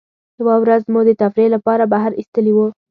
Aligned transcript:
یوه 0.41 0.55
ورځ 0.63 0.83
مو 0.91 0.99
د 1.07 1.11
تفریح 1.21 1.47
له 1.53 1.59
پاره 1.65 1.85
بهر 1.93 2.11
ایستلي 2.19 2.51
وو. 2.53 2.67